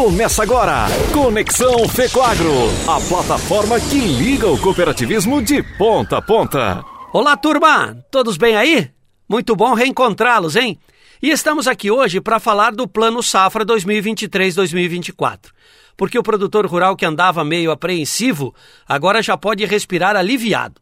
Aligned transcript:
Começa 0.00 0.42
agora, 0.42 0.86
Conexão 1.12 1.86
Fecoagro, 1.86 2.54
a 2.88 2.98
plataforma 3.06 3.78
que 3.78 3.98
liga 3.98 4.46
o 4.46 4.58
cooperativismo 4.58 5.42
de 5.42 5.62
ponta 5.76 6.16
a 6.16 6.22
ponta. 6.22 6.82
Olá, 7.12 7.36
turma! 7.36 7.94
Todos 8.10 8.38
bem 8.38 8.56
aí? 8.56 8.90
Muito 9.28 9.54
bom 9.54 9.74
reencontrá-los, 9.74 10.56
hein? 10.56 10.80
E 11.22 11.30
estamos 11.30 11.68
aqui 11.68 11.90
hoje 11.90 12.18
para 12.18 12.40
falar 12.40 12.72
do 12.72 12.88
Plano 12.88 13.22
Safra 13.22 13.62
2023-2024. 13.66 15.50
Porque 15.98 16.18
o 16.18 16.22
produtor 16.22 16.64
rural 16.64 16.96
que 16.96 17.04
andava 17.04 17.44
meio 17.44 17.70
apreensivo 17.70 18.54
agora 18.88 19.22
já 19.22 19.36
pode 19.36 19.66
respirar 19.66 20.16
aliviado. 20.16 20.80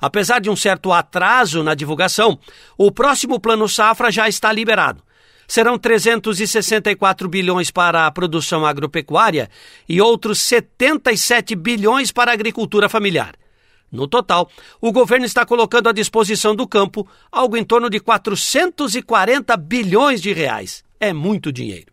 Apesar 0.00 0.40
de 0.40 0.50
um 0.50 0.56
certo 0.56 0.92
atraso 0.92 1.62
na 1.62 1.76
divulgação, 1.76 2.36
o 2.76 2.90
próximo 2.90 3.38
Plano 3.38 3.68
Safra 3.68 4.10
já 4.10 4.28
está 4.28 4.52
liberado 4.52 5.06
serão 5.46 5.78
364 5.78 7.28
bilhões 7.28 7.70
para 7.70 8.06
a 8.06 8.10
produção 8.10 8.64
agropecuária 8.64 9.48
e 9.88 10.00
outros 10.00 10.40
77 10.40 11.54
bilhões 11.54 12.10
para 12.10 12.30
a 12.30 12.34
agricultura 12.34 12.88
familiar. 12.88 13.34
No 13.90 14.08
total, 14.08 14.50
o 14.80 14.90
governo 14.90 15.24
está 15.24 15.46
colocando 15.46 15.88
à 15.88 15.92
disposição 15.92 16.54
do 16.54 16.66
campo 16.66 17.06
algo 17.30 17.56
em 17.56 17.64
torno 17.64 17.88
de 17.88 18.00
440 18.00 19.56
bilhões 19.56 20.20
de 20.20 20.32
reais. 20.32 20.84
É 20.98 21.12
muito 21.12 21.52
dinheiro. 21.52 21.92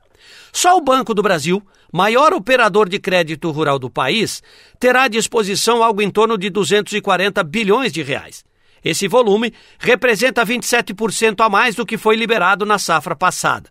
Só 0.52 0.78
o 0.78 0.82
Banco 0.82 1.14
do 1.14 1.22
Brasil, 1.22 1.62
maior 1.92 2.34
operador 2.34 2.90
de 2.90 3.00
crédito 3.00 3.50
rural 3.52 3.78
do 3.78 3.90
país, 3.90 4.42
terá 4.80 5.04
à 5.04 5.08
disposição 5.08 5.84
algo 5.84 6.02
em 6.02 6.10
torno 6.10 6.38
de 6.38 6.50
240 6.50 7.44
bilhões 7.44 7.92
de 7.92 8.02
reais. 8.02 8.44
Esse 8.84 9.08
volume 9.08 9.54
representa 9.80 10.46
27% 10.46 11.44
a 11.44 11.50
mais 11.50 11.76
do 11.76 11.86
que 11.86 11.98
foi 11.98 12.16
liberado 12.16 12.66
na 12.66 12.78
safra 12.78 13.16
passada. 13.16 13.70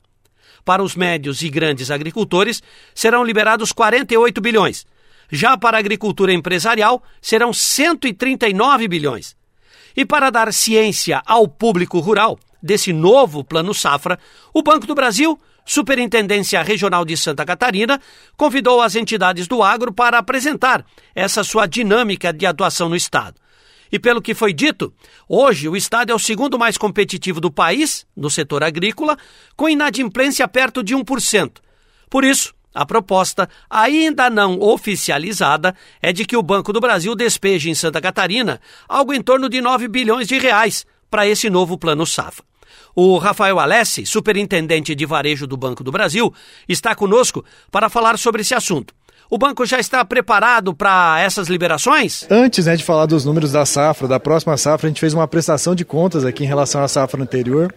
Para 0.64 0.82
os 0.82 0.94
médios 0.94 1.42
e 1.42 1.50
grandes 1.50 1.90
agricultores, 1.90 2.62
serão 2.94 3.24
liberados 3.24 3.72
48 3.72 4.40
bilhões. 4.40 4.86
Já 5.30 5.56
para 5.56 5.76
a 5.76 5.80
agricultura 5.80 6.32
empresarial, 6.32 7.02
serão 7.20 7.52
139 7.52 8.86
bilhões. 8.86 9.36
E 9.96 10.04
para 10.04 10.30
dar 10.30 10.52
ciência 10.52 11.22
ao 11.26 11.48
público 11.48 11.98
rural 11.98 12.38
desse 12.62 12.92
novo 12.92 13.42
Plano 13.42 13.74
Safra, 13.74 14.18
o 14.54 14.62
Banco 14.62 14.86
do 14.86 14.94
Brasil, 14.94 15.38
Superintendência 15.64 16.62
Regional 16.62 17.04
de 17.04 17.16
Santa 17.16 17.44
Catarina, 17.44 18.00
convidou 18.36 18.80
as 18.80 18.94
entidades 18.94 19.48
do 19.48 19.62
agro 19.62 19.92
para 19.92 20.18
apresentar 20.18 20.84
essa 21.14 21.42
sua 21.42 21.66
dinâmica 21.66 22.32
de 22.32 22.46
atuação 22.46 22.88
no 22.88 22.96
Estado. 22.96 23.41
E 23.92 23.98
pelo 23.98 24.22
que 24.22 24.34
foi 24.34 24.54
dito, 24.54 24.90
hoje 25.28 25.68
o 25.68 25.76
Estado 25.76 26.10
é 26.10 26.14
o 26.14 26.18
segundo 26.18 26.58
mais 26.58 26.78
competitivo 26.78 27.42
do 27.42 27.50
país, 27.50 28.06
no 28.16 28.30
setor 28.30 28.64
agrícola, 28.64 29.18
com 29.54 29.68
inadimplência 29.68 30.48
perto 30.48 30.82
de 30.82 30.96
1%. 30.96 31.58
Por 32.08 32.24
isso, 32.24 32.54
a 32.74 32.86
proposta, 32.86 33.46
ainda 33.68 34.30
não 34.30 34.58
oficializada, 34.58 35.76
é 36.00 36.10
de 36.10 36.24
que 36.24 36.34
o 36.34 36.42
Banco 36.42 36.72
do 36.72 36.80
Brasil 36.80 37.14
despeje 37.14 37.68
em 37.68 37.74
Santa 37.74 38.00
Catarina 38.00 38.58
algo 38.88 39.12
em 39.12 39.20
torno 39.20 39.46
de 39.46 39.60
9 39.60 39.86
bilhões 39.88 40.26
de 40.26 40.38
reais 40.38 40.86
para 41.10 41.26
esse 41.26 41.50
novo 41.50 41.76
plano 41.76 42.06
SAFA. 42.06 42.42
O 42.96 43.18
Rafael 43.18 43.60
Alessi, 43.60 44.06
superintendente 44.06 44.94
de 44.94 45.04
varejo 45.04 45.46
do 45.46 45.56
Banco 45.56 45.84
do 45.84 45.92
Brasil, 45.92 46.32
está 46.66 46.94
conosco 46.94 47.44
para 47.70 47.90
falar 47.90 48.18
sobre 48.18 48.40
esse 48.40 48.54
assunto. 48.54 48.94
O 49.32 49.38
banco 49.38 49.64
já 49.64 49.80
está 49.80 50.04
preparado 50.04 50.74
para 50.74 51.18
essas 51.18 51.48
liberações? 51.48 52.26
Antes 52.28 52.66
né, 52.66 52.76
de 52.76 52.84
falar 52.84 53.06
dos 53.06 53.24
números 53.24 53.50
da 53.50 53.64
safra, 53.64 54.06
da 54.06 54.20
próxima 54.20 54.54
safra, 54.58 54.86
a 54.86 54.90
gente 54.90 55.00
fez 55.00 55.14
uma 55.14 55.26
prestação 55.26 55.74
de 55.74 55.86
contas 55.86 56.26
aqui 56.26 56.44
em 56.44 56.46
relação 56.46 56.82
à 56.82 56.86
safra 56.86 57.22
anterior 57.22 57.74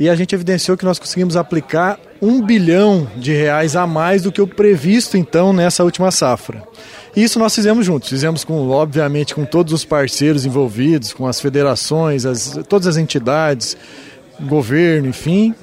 e 0.00 0.08
a 0.08 0.14
gente 0.14 0.34
evidenciou 0.34 0.78
que 0.78 0.84
nós 0.86 0.98
conseguimos 0.98 1.36
aplicar 1.36 2.00
um 2.22 2.40
bilhão 2.40 3.06
de 3.14 3.30
reais 3.30 3.76
a 3.76 3.86
mais 3.86 4.22
do 4.22 4.32
que 4.32 4.40
o 4.40 4.46
previsto 4.46 5.18
então 5.18 5.52
nessa 5.52 5.84
última 5.84 6.10
safra. 6.10 6.62
Isso 7.14 7.38
nós 7.38 7.54
fizemos 7.54 7.84
juntos, 7.84 8.08
fizemos 8.08 8.42
com, 8.42 8.66
obviamente, 8.70 9.34
com 9.34 9.44
todos 9.44 9.74
os 9.74 9.84
parceiros 9.84 10.46
envolvidos, 10.46 11.12
com 11.12 11.26
as 11.26 11.38
federações, 11.38 12.24
as, 12.24 12.58
todas 12.66 12.86
as 12.86 12.96
entidades, 12.96 13.76
governo, 14.40 15.08
enfim, 15.08 15.54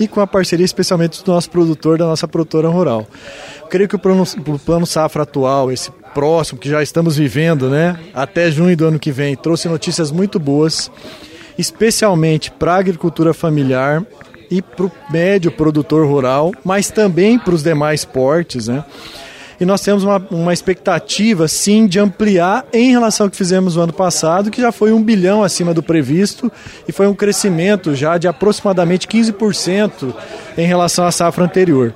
e 0.00 0.08
com 0.08 0.20
a 0.20 0.26
parceria 0.26 0.64
especialmente 0.64 1.22
do 1.22 1.30
nosso 1.30 1.48
produtor, 1.48 1.96
da 1.96 2.06
nossa 2.06 2.26
produtora 2.26 2.68
rural. 2.68 3.06
Creio 3.74 3.88
que 3.88 3.96
o 3.96 3.98
plano, 3.98 4.22
o 4.22 4.56
plano 4.56 4.86
safra 4.86 5.24
atual, 5.24 5.72
esse 5.72 5.90
próximo 6.14 6.60
que 6.60 6.68
já 6.68 6.80
estamos 6.80 7.16
vivendo, 7.16 7.68
né, 7.68 7.98
até 8.14 8.48
junho 8.48 8.76
do 8.76 8.86
ano 8.86 9.00
que 9.00 9.10
vem, 9.10 9.34
trouxe 9.34 9.66
notícias 9.66 10.12
muito 10.12 10.38
boas, 10.38 10.88
especialmente 11.58 12.52
para 12.52 12.74
a 12.74 12.78
agricultura 12.78 13.34
familiar 13.34 14.06
e 14.48 14.62
para 14.62 14.86
o 14.86 14.92
médio 15.10 15.50
produtor 15.50 16.06
rural, 16.06 16.52
mas 16.64 16.88
também 16.88 17.36
para 17.36 17.52
os 17.52 17.64
demais 17.64 18.04
portes, 18.04 18.68
né? 18.68 18.84
e 19.58 19.64
nós 19.64 19.80
temos 19.80 20.04
uma, 20.04 20.24
uma 20.30 20.52
expectativa, 20.52 21.48
sim, 21.48 21.88
de 21.88 21.98
ampliar 21.98 22.64
em 22.72 22.92
relação 22.92 23.26
ao 23.26 23.30
que 23.30 23.36
fizemos 23.36 23.74
no 23.74 23.82
ano 23.82 23.92
passado, 23.92 24.52
que 24.52 24.60
já 24.60 24.70
foi 24.70 24.92
um 24.92 25.02
bilhão 25.02 25.42
acima 25.42 25.74
do 25.74 25.82
previsto 25.82 26.50
e 26.86 26.92
foi 26.92 27.08
um 27.08 27.14
crescimento 27.14 27.92
já 27.92 28.18
de 28.18 28.28
aproximadamente 28.28 29.08
15% 29.08 30.14
em 30.56 30.66
relação 30.66 31.04
à 31.06 31.10
safra 31.10 31.44
anterior. 31.44 31.92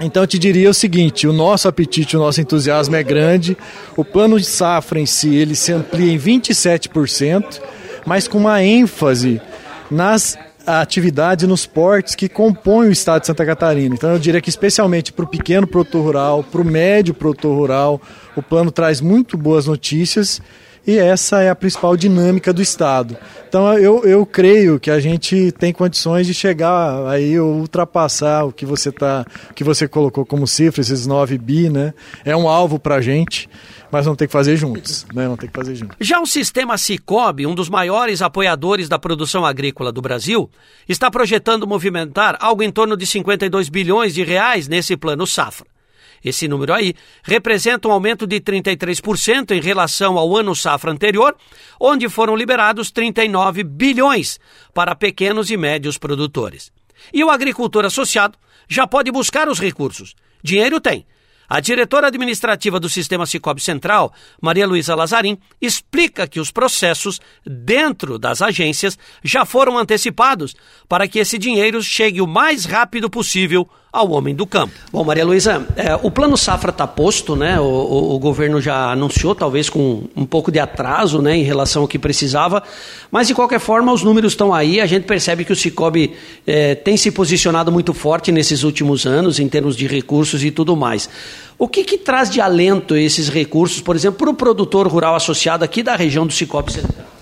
Então 0.00 0.22
eu 0.22 0.26
te 0.26 0.38
diria 0.38 0.70
o 0.70 0.74
seguinte, 0.74 1.26
o 1.26 1.32
nosso 1.32 1.68
apetite, 1.68 2.16
o 2.16 2.20
nosso 2.20 2.40
entusiasmo 2.40 2.96
é 2.96 3.02
grande, 3.02 3.56
o 3.96 4.04
plano 4.04 4.40
de 4.40 4.46
safra 4.46 4.98
em 4.98 5.04
si, 5.04 5.34
ele 5.34 5.54
se 5.54 5.72
amplia 5.72 6.12
em 6.12 6.18
27%, 6.18 7.60
mas 8.06 8.26
com 8.26 8.38
uma 8.38 8.62
ênfase 8.62 9.40
nas 9.90 10.38
a 10.66 10.80
atividade 10.82 11.46
nos 11.46 11.66
portos 11.66 12.14
que 12.14 12.28
compõem 12.28 12.88
o 12.88 12.92
estado 12.92 13.22
de 13.22 13.26
Santa 13.26 13.44
Catarina. 13.44 13.94
Então 13.94 14.12
eu 14.12 14.18
diria 14.18 14.40
que 14.40 14.50
especialmente 14.50 15.12
para 15.12 15.24
o 15.24 15.28
pequeno 15.28 15.66
produtor 15.66 16.04
rural, 16.04 16.44
para 16.44 16.60
o 16.60 16.64
médio 16.64 17.14
produtor 17.14 17.56
rural, 17.56 18.00
o 18.36 18.42
plano 18.42 18.70
traz 18.70 19.00
muito 19.00 19.36
boas 19.36 19.66
notícias 19.66 20.40
e 20.86 20.98
essa 20.98 21.42
é 21.42 21.50
a 21.50 21.54
principal 21.54 21.96
dinâmica 21.96 22.52
do 22.52 22.62
Estado. 22.62 23.16
Então 23.48 23.72
eu, 23.78 24.04
eu 24.04 24.24
creio 24.24 24.78
que 24.78 24.90
a 24.90 25.00
gente 25.00 25.52
tem 25.52 25.72
condições 25.72 26.26
de 26.26 26.34
chegar 26.34 27.06
aí 27.06 27.38
ultrapassar 27.38 28.44
o 28.44 28.52
que 28.52 28.64
você 28.64 28.92
tá, 28.92 29.24
que 29.54 29.64
você 29.64 29.88
colocou 29.88 30.24
como 30.24 30.46
cifra, 30.46 30.80
esses 30.80 31.06
9 31.06 31.38
bi, 31.38 31.68
né? 31.68 31.92
É 32.24 32.36
um 32.36 32.48
alvo 32.48 32.78
para 32.78 32.96
a 32.96 33.00
gente 33.00 33.48
mas 33.90 34.04
vamos 34.04 34.18
ter 34.18 34.26
que 34.26 34.32
fazer 34.32 34.56
juntos, 34.56 35.04
né? 35.12 35.24
Vamos 35.24 35.40
ter 35.40 35.48
que 35.48 35.52
fazer 35.52 35.74
juntos. 35.74 35.96
Já 36.00 36.20
o 36.20 36.26
sistema 36.26 36.78
Cicobi, 36.78 37.46
um 37.46 37.54
dos 37.54 37.68
maiores 37.68 38.22
apoiadores 38.22 38.88
da 38.88 38.98
produção 38.98 39.44
agrícola 39.44 39.90
do 39.90 40.00
Brasil, 40.00 40.48
está 40.88 41.10
projetando 41.10 41.66
movimentar 41.66 42.36
algo 42.40 42.62
em 42.62 42.70
torno 42.70 42.96
de 42.96 43.04
52 43.04 43.68
bilhões 43.68 44.14
de 44.14 44.22
reais 44.22 44.68
nesse 44.68 44.96
plano 44.96 45.26
safra. 45.26 45.66
Esse 46.24 46.46
número 46.46 46.74
aí 46.74 46.94
representa 47.22 47.88
um 47.88 47.92
aumento 47.92 48.26
de 48.26 48.40
33% 48.40 49.52
em 49.52 49.60
relação 49.60 50.18
ao 50.18 50.36
ano 50.36 50.54
safra 50.54 50.90
anterior, 50.90 51.34
onde 51.78 52.08
foram 52.08 52.36
liberados 52.36 52.90
39 52.90 53.64
bilhões 53.64 54.38
para 54.74 54.94
pequenos 54.94 55.50
e 55.50 55.56
médios 55.56 55.96
produtores. 55.96 56.70
E 57.12 57.24
o 57.24 57.30
agricultor 57.30 57.84
associado 57.84 58.38
já 58.68 58.86
pode 58.86 59.10
buscar 59.10 59.48
os 59.48 59.58
recursos. 59.58 60.14
Dinheiro 60.42 60.80
tem 60.80 61.06
a 61.50 61.58
diretora 61.58 62.06
administrativa 62.06 62.78
do 62.78 62.88
Sistema 62.88 63.26
Cicobi 63.26 63.60
Central, 63.60 64.14
Maria 64.40 64.68
Luísa 64.68 64.94
Lazarim, 64.94 65.36
explica 65.60 66.28
que 66.28 66.38
os 66.38 66.52
processos 66.52 67.20
dentro 67.44 68.20
das 68.20 68.40
agências 68.40 68.96
já 69.24 69.44
foram 69.44 69.76
antecipados 69.76 70.54
para 70.88 71.08
que 71.08 71.18
esse 71.18 71.38
dinheiro 71.38 71.82
chegue 71.82 72.20
o 72.20 72.26
mais 72.26 72.66
rápido 72.66 73.10
possível 73.10 73.68
ao 73.92 74.10
homem 74.12 74.34
do 74.34 74.46
campo. 74.46 74.72
Bom, 74.92 75.02
Maria 75.02 75.24
Luísa, 75.24 75.66
é, 75.76 75.98
o 76.00 76.10
plano 76.10 76.36
safra 76.36 76.70
está 76.70 76.86
posto, 76.86 77.34
né? 77.34 77.58
O, 77.58 77.64
o, 77.64 78.14
o, 78.14 78.18
governo 78.20 78.60
já 78.60 78.92
anunciou, 78.92 79.34
talvez 79.34 79.68
com 79.68 80.04
um 80.16 80.24
pouco 80.24 80.52
de 80.52 80.60
atraso, 80.60 81.20
né, 81.20 81.36
em 81.36 81.42
relação 81.42 81.82
ao 81.82 81.88
que 81.88 81.98
precisava, 81.98 82.62
mas 83.10 83.26
de 83.26 83.34
qualquer 83.34 83.58
forma 83.58 83.92
os 83.92 84.04
números 84.04 84.32
estão 84.32 84.54
aí. 84.54 84.80
A 84.80 84.86
gente 84.86 85.04
percebe 85.04 85.44
que 85.44 85.52
o 85.52 85.56
Cicobi 85.56 86.12
é, 86.46 86.76
tem 86.76 86.96
se 86.96 87.10
posicionado 87.10 87.72
muito 87.72 87.92
forte 87.92 88.30
nesses 88.30 88.62
últimos 88.62 89.06
anos 89.06 89.40
em 89.40 89.48
termos 89.48 89.76
de 89.76 89.88
recursos 89.88 90.44
e 90.44 90.52
tudo 90.52 90.76
mais. 90.76 91.08
O 91.58 91.66
que, 91.66 91.82
que 91.82 91.98
traz 91.98 92.30
de 92.30 92.40
alento 92.40 92.96
esses 92.96 93.28
recursos, 93.28 93.80
por 93.80 93.96
exemplo, 93.96 94.18
para 94.18 94.30
o 94.30 94.34
produtor 94.34 94.86
rural 94.86 95.16
associado 95.16 95.64
aqui 95.64 95.82
da 95.82 95.96
região 95.96 96.26
do 96.26 96.32
Cicobi 96.32 96.72
Central? 96.72 97.19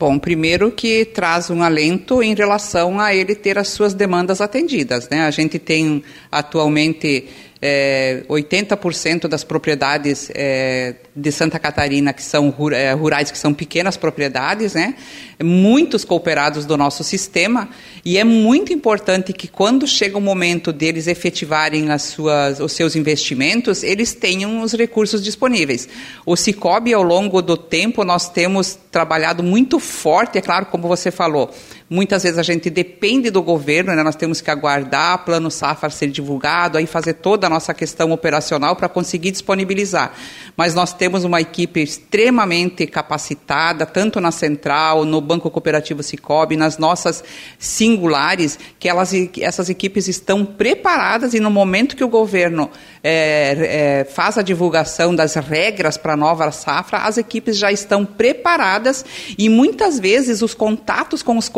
Bom, 0.00 0.18
primeiro 0.18 0.72
que 0.72 1.04
traz 1.04 1.50
um 1.50 1.62
alento 1.62 2.22
em 2.22 2.34
relação 2.34 2.98
a 2.98 3.14
ele 3.14 3.34
ter 3.34 3.58
as 3.58 3.68
suas 3.68 3.92
demandas 3.92 4.40
atendidas. 4.40 5.06
Né? 5.10 5.26
A 5.26 5.30
gente 5.30 5.58
tem 5.58 6.02
atualmente 6.32 7.28
é, 7.62 8.22
80% 8.28 9.28
das 9.28 9.44
propriedades 9.44 10.30
é, 10.34 10.94
de 11.14 11.30
Santa 11.30 11.58
Catarina 11.58 12.12
que 12.12 12.22
são 12.22 12.54
é, 12.72 12.92
rurais, 12.92 13.30
que 13.30 13.38
são 13.38 13.52
pequenas 13.52 13.96
propriedades, 13.96 14.74
né? 14.74 14.94
muitos 15.42 16.04
cooperados 16.04 16.64
do 16.66 16.76
nosso 16.76 17.02
sistema, 17.02 17.68
e 18.04 18.18
é 18.18 18.24
muito 18.24 18.72
importante 18.72 19.32
que 19.32 19.48
quando 19.48 19.86
chega 19.86 20.16
o 20.16 20.20
momento 20.20 20.72
deles 20.72 21.06
efetivarem 21.06 21.90
as 21.90 22.02
suas, 22.02 22.60
os 22.60 22.72
seus 22.72 22.94
investimentos, 22.94 23.82
eles 23.82 24.14
tenham 24.14 24.62
os 24.62 24.72
recursos 24.72 25.22
disponíveis. 25.22 25.88
O 26.26 26.36
Cicobi, 26.36 26.92
ao 26.92 27.02
longo 27.02 27.40
do 27.40 27.56
tempo, 27.56 28.04
nós 28.04 28.28
temos 28.28 28.78
trabalhado 28.90 29.42
muito 29.42 29.78
forte, 29.78 30.38
é 30.38 30.42
claro, 30.42 30.66
como 30.66 30.88
você 30.88 31.10
falou, 31.10 31.50
Muitas 31.92 32.22
vezes 32.22 32.38
a 32.38 32.44
gente 32.44 32.70
depende 32.70 33.30
do 33.30 33.42
governo, 33.42 33.92
né? 33.92 34.04
nós 34.04 34.14
temos 34.14 34.40
que 34.40 34.48
aguardar 34.48 35.24
plano 35.24 35.50
safra 35.50 35.90
ser 35.90 36.06
divulgado, 36.06 36.78
aí 36.78 36.86
fazer 36.86 37.14
toda 37.14 37.48
a 37.48 37.50
nossa 37.50 37.74
questão 37.74 38.12
operacional 38.12 38.76
para 38.76 38.88
conseguir 38.88 39.32
disponibilizar. 39.32 40.12
Mas 40.56 40.72
nós 40.72 40.92
temos 40.92 41.24
uma 41.24 41.40
equipe 41.40 41.82
extremamente 41.82 42.86
capacitada, 42.86 43.84
tanto 43.84 44.20
na 44.20 44.30
central, 44.30 45.04
no 45.04 45.20
Banco 45.20 45.50
Cooperativo 45.50 46.00
Cicobi, 46.00 46.56
nas 46.56 46.78
nossas 46.78 47.24
singulares, 47.58 48.56
que 48.78 48.88
elas, 48.88 49.12
essas 49.40 49.68
equipes 49.68 50.06
estão 50.06 50.44
preparadas 50.44 51.34
e 51.34 51.40
no 51.40 51.50
momento 51.50 51.96
que 51.96 52.04
o 52.04 52.08
governo 52.08 52.70
é, 53.02 54.02
é, 54.02 54.04
faz 54.04 54.38
a 54.38 54.42
divulgação 54.42 55.12
das 55.12 55.34
regras 55.34 55.96
para 55.96 56.12
a 56.12 56.16
nova 56.16 56.52
safra, 56.52 56.98
as 56.98 57.18
equipes 57.18 57.58
já 57.58 57.72
estão 57.72 58.04
preparadas 58.04 59.04
e 59.36 59.48
muitas 59.48 59.98
vezes 59.98 60.40
os 60.40 60.54
contatos 60.54 61.20
com 61.20 61.36
os 61.36 61.48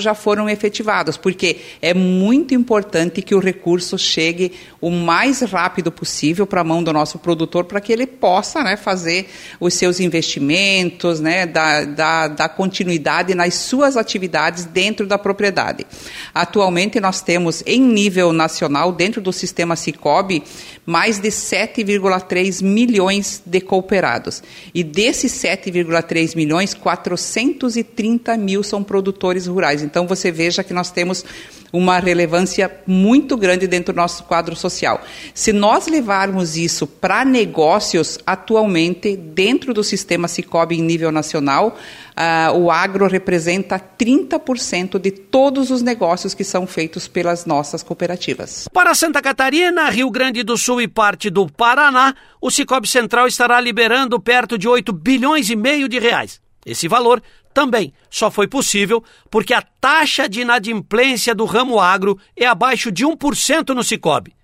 já 0.00 0.14
foram 0.14 0.48
efetivados, 0.48 1.16
porque 1.16 1.58
é 1.80 1.94
muito 1.94 2.54
importante 2.54 3.22
que 3.22 3.34
o 3.34 3.38
recurso 3.38 3.98
chegue 3.98 4.52
o 4.80 4.90
mais 4.90 5.40
rápido 5.40 5.92
possível 5.92 6.46
para 6.46 6.60
a 6.60 6.64
mão 6.64 6.82
do 6.82 6.92
nosso 6.92 7.18
produtor 7.18 7.64
para 7.64 7.80
que 7.80 7.92
ele 7.92 8.06
possa 8.06 8.62
né, 8.62 8.76
fazer 8.76 9.28
os 9.60 9.74
seus 9.74 10.00
investimentos, 10.00 11.20
né, 11.20 11.46
dar, 11.46 12.48
continuidade 12.56 13.34
nas 13.34 13.54
suas 13.54 13.96
atividades 13.96 14.64
dentro 14.64 15.06
da 15.06 15.16
propriedade. 15.16 15.86
Atualmente 16.34 17.00
nós 17.00 17.22
temos 17.22 17.62
em 17.66 17.80
nível 17.80 18.32
nacional, 18.32 18.92
dentro 18.92 19.20
do 19.20 19.32
sistema 19.32 19.76
Cicobi, 19.76 20.42
mais 20.84 21.18
de 21.18 21.28
7,3 21.28 22.62
milhões 22.62 23.40
de 23.44 23.60
cooperados. 23.60 24.42
E 24.74 24.82
desses 24.82 25.32
7,3 25.32 26.34
milhões, 26.34 26.74
430 26.74 28.36
mil 28.36 28.62
são 28.62 28.82
produtores 28.82 29.46
rurais. 29.46 29.61
Então 29.82 30.06
você 30.06 30.32
veja 30.32 30.64
que 30.64 30.74
nós 30.74 30.90
temos 30.90 31.24
uma 31.72 31.98
relevância 31.98 32.70
muito 32.86 33.36
grande 33.36 33.66
dentro 33.66 33.94
do 33.94 33.96
nosso 33.96 34.24
quadro 34.24 34.54
social. 34.54 35.00
Se 35.32 35.52
nós 35.52 35.86
levarmos 35.86 36.56
isso 36.56 36.86
para 36.86 37.24
negócios, 37.24 38.18
atualmente, 38.26 39.16
dentro 39.16 39.72
do 39.72 39.82
sistema 39.82 40.28
Cicobi 40.28 40.78
em 40.78 40.82
nível 40.82 41.10
nacional, 41.10 41.78
uh, 42.12 42.58
o 42.58 42.70
agro 42.70 43.06
representa 43.06 43.80
30% 43.80 44.98
de 44.98 45.10
todos 45.10 45.70
os 45.70 45.80
negócios 45.80 46.34
que 46.34 46.44
são 46.44 46.66
feitos 46.66 47.08
pelas 47.08 47.46
nossas 47.46 47.82
cooperativas. 47.82 48.68
Para 48.72 48.94
Santa 48.94 49.22
Catarina, 49.22 49.88
Rio 49.88 50.10
Grande 50.10 50.42
do 50.42 50.58
Sul 50.58 50.82
e 50.82 50.88
parte 50.88 51.30
do 51.30 51.48
Paraná, 51.48 52.14
o 52.40 52.50
Cicobi 52.50 52.86
Central 52.86 53.26
estará 53.26 53.58
liberando 53.60 54.20
perto 54.20 54.58
de 54.58 54.68
8 54.68 54.92
bilhões 54.92 55.48
e 55.48 55.56
meio 55.56 55.88
de 55.88 55.98
reais. 55.98 56.40
Esse 56.64 56.86
valor 56.86 57.20
também 57.52 57.92
só 58.10 58.30
foi 58.30 58.46
possível 58.46 59.02
porque 59.30 59.54
a 59.54 59.62
taxa 59.62 60.28
de 60.28 60.40
inadimplência 60.40 61.34
do 61.34 61.44
ramo 61.44 61.80
agro 61.80 62.18
é 62.36 62.46
abaixo 62.46 62.90
de 62.90 63.04
1% 63.04 63.70
no 63.70 63.84
Cicobi. 63.84 64.34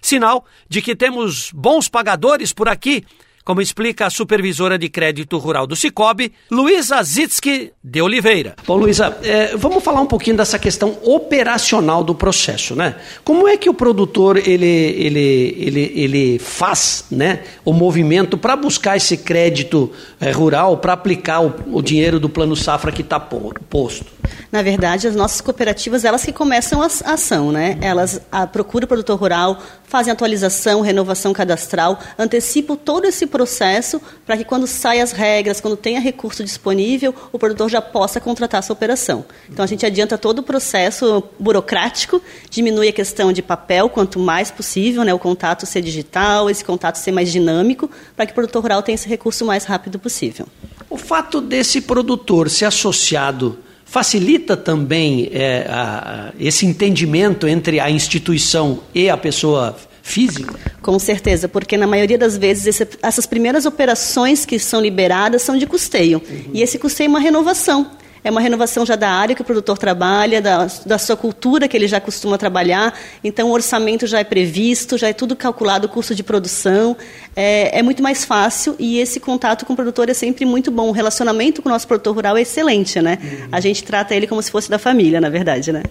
Sinal 0.00 0.44
de 0.68 0.82
que 0.82 0.94
temos 0.94 1.50
bons 1.52 1.88
pagadores 1.88 2.52
por 2.52 2.68
aqui 2.68 3.04
como 3.46 3.60
explica 3.60 4.06
a 4.06 4.10
supervisora 4.10 4.76
de 4.76 4.88
crédito 4.88 5.38
rural 5.38 5.68
do 5.68 5.76
Cicobi, 5.76 6.32
Luísa 6.50 7.00
Zitsky 7.00 7.70
de 7.82 8.02
Oliveira. 8.02 8.56
Bom, 8.66 8.76
Luísa, 8.76 9.16
é, 9.22 9.56
vamos 9.56 9.84
falar 9.84 10.00
um 10.00 10.06
pouquinho 10.06 10.36
dessa 10.36 10.58
questão 10.58 10.98
operacional 11.04 12.02
do 12.02 12.12
processo, 12.12 12.74
né? 12.74 12.96
Como 13.22 13.46
é 13.46 13.56
que 13.56 13.70
o 13.70 13.74
produtor 13.74 14.36
ele, 14.36 14.66
ele, 14.66 15.54
ele, 15.60 15.92
ele 15.94 16.38
faz 16.40 17.04
né, 17.08 17.44
o 17.64 17.72
movimento 17.72 18.36
para 18.36 18.56
buscar 18.56 18.96
esse 18.96 19.16
crédito 19.18 19.92
é, 20.20 20.32
rural, 20.32 20.78
para 20.78 20.94
aplicar 20.94 21.40
o, 21.40 21.54
o 21.70 21.80
dinheiro 21.80 22.18
do 22.18 22.28
plano 22.28 22.56
safra 22.56 22.90
que 22.90 23.02
está 23.02 23.20
posto? 23.20 24.15
Na 24.50 24.62
verdade, 24.62 25.06
as 25.08 25.14
nossas 25.14 25.40
cooperativas, 25.40 26.04
elas 26.04 26.24
que 26.24 26.32
começam 26.32 26.82
a 26.82 26.86
ação, 26.86 27.52
né? 27.52 27.78
Elas 27.80 28.20
procuram 28.52 28.84
o 28.84 28.88
produtor 28.88 29.18
rural, 29.18 29.58
fazem 29.84 30.12
atualização, 30.12 30.80
renovação 30.80 31.32
cadastral, 31.32 31.98
antecipam 32.18 32.76
todo 32.76 33.06
esse 33.06 33.26
processo 33.26 34.00
para 34.24 34.36
que 34.36 34.44
quando 34.44 34.66
saem 34.66 35.02
as 35.02 35.12
regras, 35.12 35.60
quando 35.60 35.76
tenha 35.76 36.00
recurso 36.00 36.42
disponível, 36.42 37.14
o 37.32 37.38
produtor 37.38 37.68
já 37.68 37.80
possa 37.80 38.20
contratar 38.20 38.58
essa 38.58 38.72
operação. 38.72 39.24
Então 39.50 39.64
a 39.64 39.68
gente 39.68 39.84
adianta 39.86 40.18
todo 40.18 40.40
o 40.40 40.42
processo 40.42 41.22
burocrático, 41.38 42.20
diminui 42.50 42.88
a 42.88 42.92
questão 42.92 43.32
de 43.32 43.42
papel 43.42 43.88
quanto 43.88 44.18
mais 44.18 44.50
possível, 44.50 45.04
né, 45.04 45.14
o 45.14 45.18
contato 45.18 45.66
ser 45.66 45.82
digital, 45.82 46.50
esse 46.50 46.64
contato 46.64 46.96
ser 46.96 47.12
mais 47.12 47.30
dinâmico, 47.30 47.90
para 48.16 48.26
que 48.26 48.32
o 48.32 48.34
produtor 48.34 48.62
rural 48.62 48.82
tenha 48.82 48.94
esse 48.94 49.08
recurso 49.08 49.44
o 49.44 49.46
mais 49.46 49.64
rápido 49.64 49.98
possível. 49.98 50.46
O 50.88 50.96
fato 50.96 51.40
desse 51.40 51.80
produtor 51.80 52.48
ser 52.48 52.64
associado 52.64 53.58
facilita 53.86 54.56
também 54.56 55.30
é, 55.32 55.64
a, 55.70 56.32
esse 56.38 56.66
entendimento 56.66 57.48
entre 57.48 57.80
a 57.80 57.88
instituição 57.88 58.80
e 58.94 59.08
a 59.08 59.16
pessoa 59.16 59.74
física? 60.02 60.54
Com 60.82 60.98
certeza, 60.98 61.48
porque 61.48 61.76
na 61.76 61.86
maioria 61.86 62.18
das 62.18 62.36
vezes 62.36 62.66
esse, 62.66 62.88
essas 63.02 63.26
primeiras 63.26 63.64
operações 63.64 64.44
que 64.44 64.58
são 64.58 64.80
liberadas 64.80 65.42
são 65.42 65.56
de 65.56 65.66
custeio. 65.66 66.20
Uhum. 66.28 66.50
E 66.52 66.62
esse 66.62 66.78
custeio 66.78 67.06
é 67.06 67.10
uma 67.10 67.20
renovação. 67.20 67.90
É 68.26 68.30
uma 68.30 68.40
renovação 68.40 68.84
já 68.84 68.96
da 68.96 69.08
área 69.08 69.36
que 69.36 69.42
o 69.42 69.44
produtor 69.44 69.78
trabalha, 69.78 70.42
da, 70.42 70.66
da 70.84 70.98
sua 70.98 71.16
cultura 71.16 71.68
que 71.68 71.76
ele 71.76 71.86
já 71.86 72.00
costuma 72.00 72.36
trabalhar. 72.36 72.92
Então, 73.22 73.50
o 73.50 73.52
orçamento 73.52 74.04
já 74.04 74.18
é 74.18 74.24
previsto, 74.24 74.98
já 74.98 75.06
é 75.06 75.12
tudo 75.12 75.36
calculado, 75.36 75.86
o 75.86 75.88
custo 75.88 76.12
de 76.12 76.24
produção. 76.24 76.96
É, 77.36 77.78
é 77.78 77.82
muito 77.84 78.02
mais 78.02 78.24
fácil 78.24 78.74
e 78.80 78.98
esse 78.98 79.20
contato 79.20 79.64
com 79.64 79.74
o 79.74 79.76
produtor 79.76 80.08
é 80.08 80.12
sempre 80.12 80.44
muito 80.44 80.72
bom. 80.72 80.88
O 80.88 80.90
relacionamento 80.90 81.62
com 81.62 81.68
o 81.68 81.72
nosso 81.72 81.86
produtor 81.86 82.16
rural 82.16 82.36
é 82.36 82.42
excelente, 82.42 83.00
né? 83.00 83.16
Uhum. 83.22 83.48
A 83.52 83.60
gente 83.60 83.84
trata 83.84 84.12
ele 84.12 84.26
como 84.26 84.42
se 84.42 84.50
fosse 84.50 84.68
da 84.68 84.76
família, 84.76 85.20
na 85.20 85.28
verdade, 85.28 85.70
né? 85.70 85.84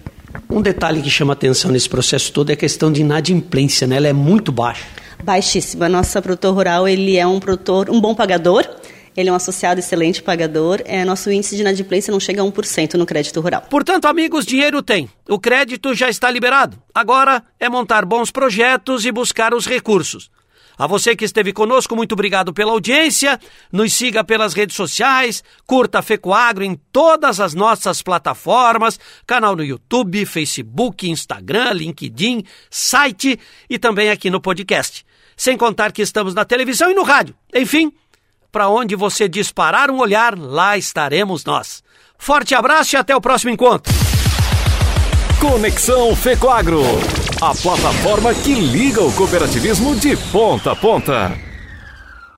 Um 0.50 0.62
detalhe 0.62 1.02
que 1.02 1.10
chama 1.10 1.32
atenção 1.32 1.72
nesse 1.72 1.88
processo 1.88 2.34
todo 2.34 2.50
é 2.50 2.54
a 2.54 2.58
questão 2.58 2.92
de 2.92 3.00
inadimplência, 3.00 3.88
né? 3.88 3.96
Ela 3.96 4.10
é 4.10 4.14
muito 4.14 4.52
baixa. 4.52 4.84
Baixíssima. 5.24 5.88
Nosso 5.88 6.22
produtor 6.22 6.54
rural, 6.54 6.86
ele 6.86 7.16
é 7.16 7.26
um 7.26 7.40
produtor, 7.40 7.90
um 7.90 8.02
bom 8.02 8.14
pagador, 8.14 8.68
ele 9.16 9.30
é 9.30 9.32
um 9.32 9.36
associado 9.36 9.80
excelente 9.80 10.22
pagador. 10.22 10.82
É, 10.86 11.06
nosso 11.06 11.32
índice 11.32 11.56
de 11.56 11.62
inadimplência 11.62 12.12
não 12.12 12.20
chega 12.20 12.42
a 12.42 12.46
1% 12.46 12.96
no 12.96 13.06
crédito 13.06 13.40
rural. 13.42 13.62
Portanto, 13.70 14.06
amigos, 14.06 14.46
dinheiro 14.46 14.82
tem. 14.82 15.10
O 15.30 15.40
crédito 15.40 15.94
já 15.94 16.10
está 16.10 16.30
liberado. 16.30 16.78
Agora 16.94 17.44
é 17.60 17.70
montar 17.70 18.06
bons 18.06 18.32
projetos 18.32 19.06
e 19.06 19.12
buscar 19.12 19.54
os 19.54 19.66
recursos. 19.66 20.30
A 20.78 20.88
você 20.88 21.16
que 21.16 21.24
esteve 21.24 21.54
conosco, 21.54 21.96
muito 21.96 22.12
obrigado 22.14 22.54
pela 22.54 22.72
audiência. 22.72 23.40
Nos 23.72 23.94
siga 23.94 24.24
pelas 24.24 24.54
redes 24.54 24.76
sociais, 24.76 25.44
curta 25.66 26.02
Fecoagro 26.02 26.64
em 26.64 26.76
todas 26.92 27.40
as 27.40 27.54
nossas 27.54 28.02
plataformas, 28.02 29.00
canal 29.26 29.56
no 29.56 29.64
YouTube, 29.64 30.26
Facebook, 30.26 31.10
Instagram, 31.10 31.72
LinkedIn, 31.72 32.44
site 32.70 33.40
e 33.70 33.80
também 33.80 34.10
aqui 34.10 34.30
no 34.30 34.42
podcast. 34.42 35.06
Sem 35.38 35.58
contar 35.58 35.92
que 35.92 36.02
estamos 36.02 36.34
na 36.34 36.46
televisão 36.46 36.90
e 36.90 36.94
no 36.94 37.04
rádio. 37.04 37.36
Enfim, 37.54 37.92
para 38.56 38.70
onde 38.70 38.96
você 38.96 39.28
disparar 39.28 39.92
um 39.92 39.98
olhar, 39.98 40.34
lá 40.40 40.78
estaremos 40.78 41.44
nós. 41.44 41.84
Forte 42.18 42.56
abraço 42.56 42.96
e 42.96 42.98
até 42.98 43.14
o 43.14 43.20
próximo 43.20 43.52
encontro. 43.52 43.94
Conexão 45.42 46.16
Fecoagro, 46.16 46.82
a 47.42 47.54
plataforma 47.54 48.34
que 48.34 48.54
liga 48.54 49.04
o 49.04 49.12
cooperativismo 49.12 49.94
de 49.98 50.16
ponta 50.32 50.72
a 50.72 50.76
ponta. 50.78 51.38